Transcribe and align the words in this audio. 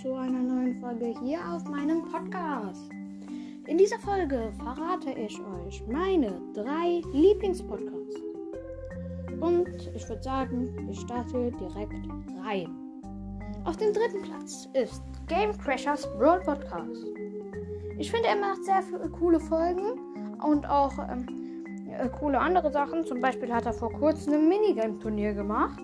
zu 0.00 0.14
einer 0.14 0.38
neuen 0.38 0.80
Folge 0.80 1.12
hier 1.24 1.40
auf 1.50 1.64
meinem 1.64 2.04
Podcast. 2.04 2.88
In 3.66 3.76
dieser 3.78 3.98
Folge 3.98 4.52
verrate 4.58 5.10
ich 5.10 5.40
euch 5.40 5.82
meine 5.88 6.40
drei 6.54 7.02
Lieblingspodcasts. 7.12 8.22
Und 9.40 9.90
ich 9.94 10.08
würde 10.08 10.22
sagen, 10.22 10.88
ich 10.88 11.00
starte 11.00 11.50
direkt 11.50 12.06
rein. 12.44 12.76
Auf 13.64 13.76
dem 13.76 13.92
dritten 13.92 14.22
Platz 14.22 14.68
ist 14.72 15.02
Game 15.26 15.56
Crashers 15.58 16.06
Brawl 16.16 16.40
Podcast. 16.40 17.04
Ich 17.98 18.10
finde, 18.12 18.28
er 18.28 18.36
macht 18.36 18.64
sehr 18.64 18.82
viele 18.82 19.08
coole 19.10 19.40
Folgen 19.40 19.98
und 20.46 20.68
auch 20.68 20.96
ähm, 21.10 21.64
äh, 21.90 22.08
coole 22.20 22.38
andere 22.38 22.70
Sachen. 22.70 23.04
Zum 23.04 23.20
Beispiel 23.20 23.52
hat 23.52 23.66
er 23.66 23.72
vor 23.72 23.92
kurzem 23.92 24.34
ein 24.34 24.48
Minigame-Turnier 24.48 25.34
gemacht. 25.34 25.82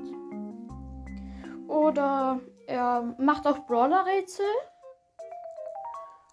Oder 1.66 2.41
er 2.70 3.02
macht 3.19 3.47
auch 3.47 3.66
Brawler-Rätsel. 3.66 4.47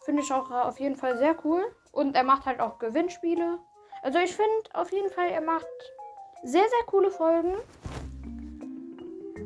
Finde 0.06 0.22
ich 0.22 0.32
auch 0.32 0.52
auf 0.52 0.80
jeden 0.80 0.96
Fall 0.96 1.18
sehr 1.18 1.36
cool. 1.44 1.64
Und 1.92 2.16
er 2.16 2.24
macht 2.24 2.46
halt 2.46 2.60
auch 2.60 2.78
Gewinnspiele. 2.78 3.60
Also 4.04 4.20
ich 4.20 4.36
finde 4.36 4.54
auf 4.74 4.92
jeden 4.92 5.10
Fall, 5.10 5.30
er 5.30 5.42
macht 5.42 5.66
sehr, 6.44 6.62
sehr 6.62 6.86
coole 6.86 7.10
Folgen. 7.10 7.56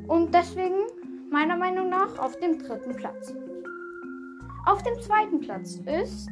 Und 0.07 0.33
deswegen, 0.33 1.29
meiner 1.29 1.55
Meinung 1.55 1.89
nach, 1.89 2.19
auf 2.19 2.37
dem 2.39 2.59
dritten 2.59 2.95
Platz. 2.97 3.33
Auf 4.65 4.83
dem 4.83 4.99
zweiten 5.01 5.39
Platz 5.39 5.75
ist 5.85 6.29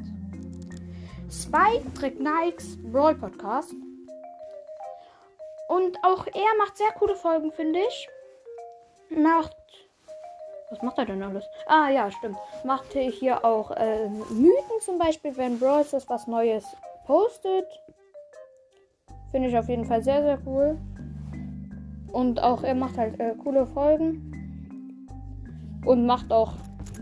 Spike 1.32 1.94
Trick 1.94 2.20
Nikes 2.20 2.78
Brawl 2.92 3.16
Podcast. 3.16 3.74
Und 5.70 5.98
auch 6.04 6.28
er 6.28 6.58
macht 6.58 6.78
sehr 6.78 6.92
coole 6.92 7.16
Folgen, 7.16 7.52
finde 7.54 7.80
ich. 7.80 8.10
Macht 9.10 9.56
was 10.70 10.82
macht 10.84 10.98
er 11.00 11.06
denn 11.06 11.24
alles? 11.24 11.46
Ah, 11.66 11.90
ja, 11.90 12.12
stimmt. 12.12 12.38
Macht 12.64 12.94
hier 12.94 13.44
auch 13.44 13.72
äh, 13.72 14.08
Mythen 14.08 14.80
zum 14.82 15.00
Beispiel, 15.00 15.36
wenn 15.36 15.60
Brawl 15.60 15.86
was 16.08 16.28
Neues 16.28 16.66
postet. 17.06 17.66
Finde 19.32 19.50
ich 19.50 19.58
auf 19.58 19.68
jeden 19.68 19.86
Fall 19.86 20.04
sehr, 20.04 20.22
sehr 20.22 20.40
cool. 20.46 20.78
Und 22.12 22.42
auch 22.42 22.64
er 22.64 22.76
macht 22.76 22.98
halt 22.98 23.20
äh, 23.20 23.34
coole 23.44 23.66
Folgen. 23.66 24.26
Und 25.86 26.06
macht 26.06 26.32
auch 26.32 26.54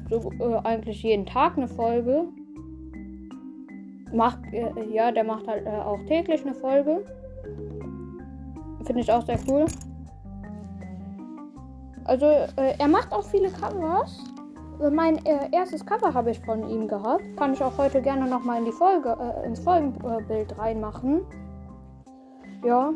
so, 0.09 0.31
äh, 0.39 0.59
eigentlich 0.63 1.03
jeden 1.03 1.25
Tag 1.25 1.57
eine 1.57 1.67
Folge. 1.67 2.25
Macht, 4.13 4.39
äh, 4.53 4.71
ja, 4.93 5.11
der 5.11 5.25
macht 5.25 5.47
halt 5.47 5.65
äh, 5.65 5.69
auch 5.69 5.99
täglich 6.07 6.45
eine 6.45 6.53
Folge. 6.53 7.03
Finde 8.85 9.01
ich 9.01 9.11
auch 9.11 9.25
sehr 9.25 9.39
cool. 9.49 9.65
Also, 12.06 12.26
äh, 12.26 12.76
er 12.78 12.88
macht 12.88 13.12
auch 13.12 13.23
viele 13.23 13.50
Covers. 13.50 14.23
Äh, 14.81 14.90
mein 14.90 15.23
äh, 15.26 15.50
erstes 15.52 15.86
Cover 15.86 16.14
habe 16.14 16.31
ich 16.31 16.40
von 16.40 16.67
ihm 16.70 16.88
gehabt. 16.88 17.23
Kann 17.38 17.53
ich 17.53 17.64
auch 17.64 17.78
heute 17.78 18.02
gerne 18.02 18.28
nochmal 18.28 18.59
in 18.59 18.66
die 18.66 18.72
Folge, 18.72 19.16
äh, 19.20 19.48
ins 19.48 19.59
Folgenbild 19.59 20.58
reinmachen. 20.58 21.22
Ja. 22.64 22.94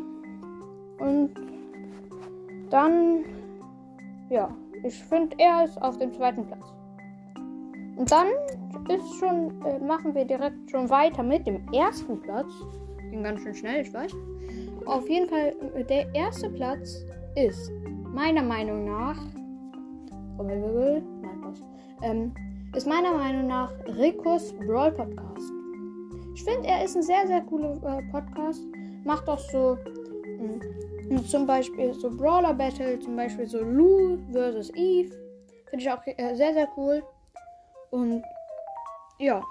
Und 0.98 1.30
dann, 2.70 3.24
ja, 4.30 4.48
ich 4.84 5.02
finde, 5.04 5.36
er 5.38 5.64
ist 5.64 5.80
auf 5.82 5.98
dem 5.98 6.12
zweiten 6.12 6.46
Platz. 6.46 6.72
Und 7.96 8.10
dann 8.10 8.28
ist 8.88 9.14
schon, 9.18 9.62
äh, 9.64 9.78
machen 9.78 10.14
wir 10.14 10.24
direkt 10.24 10.70
schon 10.70 10.88
weiter 10.88 11.22
mit 11.22 11.46
dem 11.46 11.66
ersten 11.72 12.20
Platz. 12.20 12.50
Ging 13.10 13.22
ganz 13.22 13.40
schön 13.42 13.54
schnell, 13.54 13.82
ich 13.82 13.92
weiß. 13.92 14.12
Auf 14.86 15.08
jeden 15.08 15.28
Fall, 15.28 15.54
äh, 15.74 15.84
der 15.84 16.14
erste 16.14 16.48
Platz 16.50 17.04
ist 17.36 17.70
meiner 18.12 18.42
Meinung 18.42 18.84
nach, 18.84 19.16
ähm, 22.02 22.34
ist 22.74 22.86
meiner 22.86 23.12
Meinung 23.12 23.46
nach 23.46 23.72
Ricos 23.86 24.52
Brawl 24.52 24.92
Podcast. 24.92 25.52
Ich 26.34 26.44
finde, 26.44 26.68
er 26.68 26.84
ist 26.84 26.96
ein 26.96 27.02
sehr, 27.02 27.26
sehr 27.26 27.42
cooler 27.42 27.76
äh, 27.84 28.02
Podcast. 28.10 28.62
Macht 29.04 29.28
auch 29.28 29.38
so 29.38 29.76
mh, 30.38 30.60
hm, 31.08 31.26
zum 31.26 31.46
Beispiel 31.46 31.92
so 31.94 32.10
Brawler 32.10 32.54
Battle, 32.54 32.98
zum 33.00 33.16
Beispiel 33.16 33.46
so 33.46 33.58
Lou 33.58 34.18
vs. 34.32 34.70
Eve. 34.74 35.14
Finde 35.68 35.84
ich 35.84 35.90
auch 35.90 36.02
äh, 36.06 36.34
sehr, 36.34 36.52
sehr 36.54 36.68
cool. 36.76 37.02
Und 37.90 38.22
ja. 39.18 39.42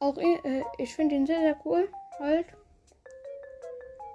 Auch 0.00 0.16
äh, 0.18 0.62
ich 0.78 0.94
finde 0.94 1.14
ihn 1.16 1.26
sehr, 1.26 1.40
sehr 1.40 1.56
cool. 1.64 1.88
Halt. 2.18 2.46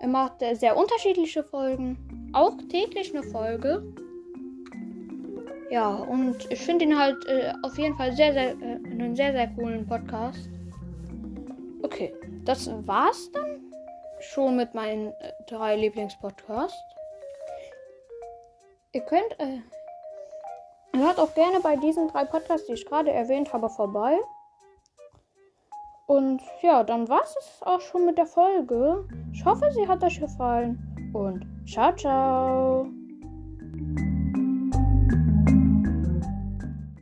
Er 0.04 0.10
macht 0.10 0.44
sehr 0.56 0.76
unterschiedliche 0.76 1.46
Folgen 1.46 1.98
auch 2.34 2.58
täglich 2.70 3.16
eine 3.16 3.24
Folge. 3.24 3.82
Ja, 5.70 5.96
und 5.96 6.52
ich 6.52 6.60
finde 6.60 6.84
ihn 6.84 7.00
halt 7.00 7.26
äh, 7.26 7.54
auf 7.64 7.78
jeden 7.78 7.96
Fall 7.96 8.12
sehr, 8.12 8.34
sehr, 8.34 8.50
äh, 8.50 8.76
einen 8.84 9.16
sehr, 9.16 9.32
sehr 9.32 9.48
coolen 9.56 9.88
Podcast. 9.88 10.50
Okay, 11.84 12.14
das 12.44 12.70
war's 12.86 13.32
dann 13.32 13.62
schon 14.20 14.58
mit 14.58 14.74
meinen 14.74 15.14
äh, 15.22 15.32
drei 15.48 15.78
Lieblingspodcasts. 15.78 16.78
Ihr 18.92 19.06
könnt, 19.06 19.40
äh, 19.40 19.62
hört 20.98 21.18
auch 21.18 21.34
gerne 21.34 21.62
bei 21.62 21.78
diesen 21.78 22.10
drei 22.10 22.26
Podcasts, 22.26 22.68
die 22.68 22.74
ich 22.74 22.86
gerade 22.86 23.12
erwähnt 23.12 23.54
habe, 23.54 23.70
vorbei. 23.70 24.18
Und 26.08 26.42
ja, 26.62 26.84
dann 26.84 27.08
war 27.08 27.22
es 27.24 27.62
auch 27.62 27.80
schon 27.80 28.06
mit 28.06 28.18
der 28.18 28.26
Folge. 28.26 29.08
Ich 29.44 29.50
hoffe, 29.50 29.66
sie 29.74 29.86
hat 29.86 30.02
euch 30.02 30.22
gefallen 30.22 30.78
und 31.12 31.46
ciao, 31.68 31.94
ciao. 31.98 33.03